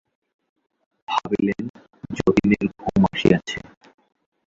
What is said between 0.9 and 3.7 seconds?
ভাবিলেন, যতীনের ঘুম আসিয়াছে।